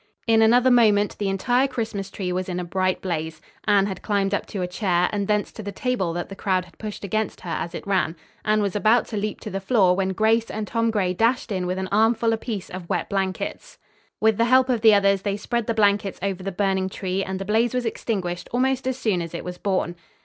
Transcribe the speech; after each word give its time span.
In 0.25 0.41
another 0.41 0.71
moment, 0.71 1.15
the 1.19 1.29
entire 1.29 1.67
Christmas 1.67 2.09
tree 2.09 2.31
was 2.31 2.49
in 2.49 2.59
a 2.59 2.63
bright 2.63 3.03
blaze. 3.03 3.39
Anne 3.65 3.85
had 3.85 4.01
climbed 4.01 4.33
up 4.33 4.47
to 4.47 4.63
a 4.63 4.67
chair, 4.67 5.07
and 5.11 5.27
thence 5.27 5.51
to 5.51 5.61
the 5.61 5.71
table 5.71 6.11
that 6.13 6.27
the 6.27 6.35
crowd 6.35 6.65
had 6.65 6.79
pushed 6.79 7.03
against 7.03 7.41
her 7.41 7.51
as 7.51 7.75
it 7.75 7.85
ran. 7.85 8.15
Anne 8.43 8.63
was 8.63 8.75
about 8.75 9.05
to 9.05 9.15
leap 9.17 9.39
to 9.41 9.51
the 9.51 9.59
floor 9.59 9.95
when 9.95 10.09
Grace 10.13 10.49
and 10.49 10.65
Tom 10.65 10.89
Gray 10.89 11.13
dashed 11.13 11.51
in 11.51 11.67
with 11.67 11.77
an 11.77 11.87
armful 11.91 12.33
apiece 12.33 12.71
of 12.71 12.89
wet 12.89 13.09
blankets. 13.11 13.77
With 14.19 14.37
the 14.37 14.45
help 14.45 14.69
of 14.69 14.81
the 14.81 14.95
others 14.95 15.21
they 15.21 15.37
spread 15.37 15.67
the 15.67 15.75
blankets 15.75 16.17
over 16.23 16.41
the 16.41 16.51
burning 16.51 16.89
tree 16.89 17.23
and 17.23 17.37
the 17.37 17.45
blaze 17.45 17.75
was 17.75 17.85
extinguished 17.85 18.49
almost 18.51 18.87
as 18.87 18.97
soon 18.97 19.21
as 19.21 19.35
it 19.35 19.43
was 19.45 19.59
born. 19.59 19.95